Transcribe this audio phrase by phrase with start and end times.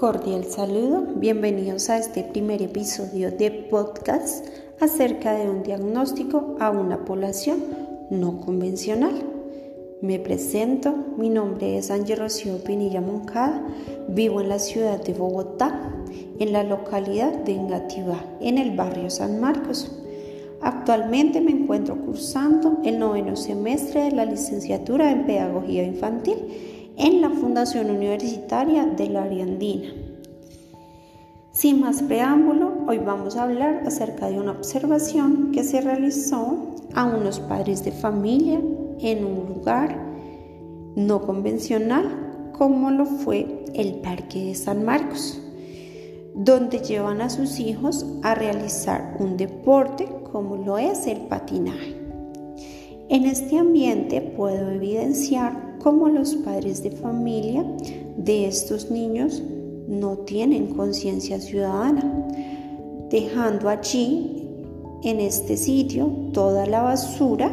[0.00, 4.46] Cordial saludo, bienvenidos a este primer episodio de podcast
[4.80, 7.58] acerca de un diagnóstico a una población
[8.08, 9.12] no convencional.
[10.00, 13.62] Me presento, mi nombre es Ángel Rocío Pinilla Moncada,
[14.08, 15.92] vivo en la ciudad de Bogotá,
[16.38, 19.94] en la localidad de Engativá, en el barrio San Marcos.
[20.62, 26.38] Actualmente me encuentro cursando el noveno semestre de la licenciatura en Pedagogía Infantil
[27.00, 29.88] en la Fundación Universitaria de la Ariandina.
[31.50, 37.06] Sin más preámbulo, hoy vamos a hablar acerca de una observación que se realizó a
[37.06, 38.60] unos padres de familia
[38.98, 39.98] en un lugar
[40.94, 45.40] no convencional como lo fue el Parque de San Marcos,
[46.34, 51.96] donde llevan a sus hijos a realizar un deporte como lo es el patinaje.
[53.08, 57.64] En este ambiente puedo evidenciar como los padres de familia
[58.16, 59.42] de estos niños
[59.88, 62.28] no tienen conciencia ciudadana,
[63.10, 64.36] dejando allí,
[65.02, 67.50] en este sitio, toda la basura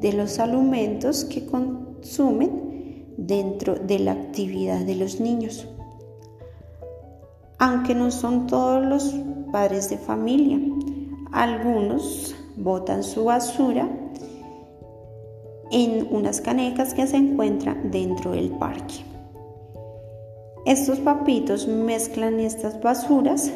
[0.00, 5.68] de los alimentos que consumen dentro de la actividad de los niños.
[7.58, 9.14] Aunque no son todos los
[9.52, 10.58] padres de familia,
[11.30, 13.88] algunos botan su basura
[15.70, 19.04] en unas canecas que se encuentran dentro del parque.
[20.66, 23.50] Estos papitos mezclan estas basuras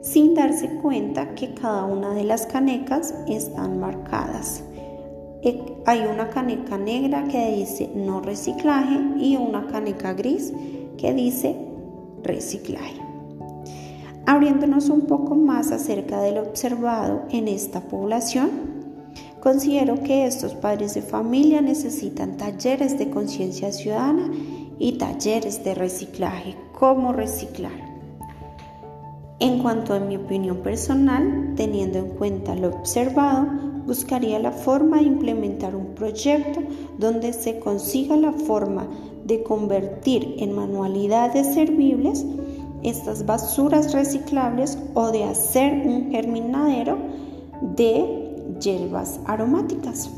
[0.00, 4.62] sin darse cuenta que cada una de las canecas están marcadas.
[5.42, 10.52] Eh, hay una caneca negra que dice no reciclaje y una caneca gris
[10.96, 11.56] que dice
[12.22, 13.00] reciclaje.
[14.26, 18.75] Abriéndonos un poco más acerca de lo observado en esta población,
[19.46, 24.28] Considero que estos padres de familia necesitan talleres de conciencia ciudadana
[24.80, 27.70] y talleres de reciclaje, cómo reciclar.
[29.38, 33.46] En cuanto a mi opinión personal, teniendo en cuenta lo observado,
[33.86, 36.60] buscaría la forma de implementar un proyecto
[36.98, 38.88] donde se consiga la forma
[39.26, 42.26] de convertir en manualidades servibles
[42.82, 46.98] estas basuras reciclables o de hacer un germinadero
[47.76, 48.25] de
[48.60, 50.10] hierbas aromáticas.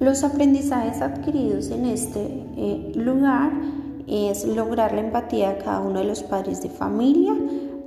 [0.00, 2.20] Los aprendizajes adquiridos en este
[2.56, 3.52] eh, lugar
[4.08, 7.34] es lograr la empatía de cada uno de los padres de familia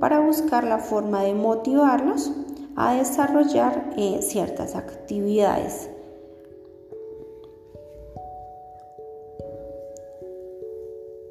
[0.00, 2.32] para buscar la forma de motivarlos
[2.74, 5.90] a desarrollar eh, ciertas actividades.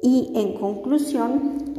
[0.02, 1.74] Y en conclusión,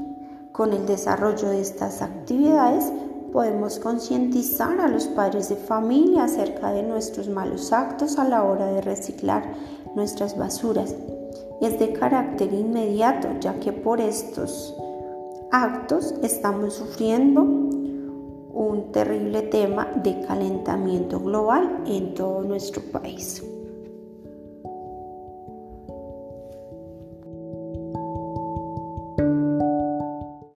[0.52, 2.92] con el desarrollo de estas actividades,
[3.32, 8.68] podemos concientizar a los padres de familia acerca de nuestros malos actos a la hora
[8.68, 9.54] de reciclar
[9.96, 10.96] nuestras basuras.
[11.62, 14.76] Es de carácter inmediato, ya que por estos
[15.52, 23.44] actos estamos sufriendo un terrible tema de calentamiento global en todo nuestro país.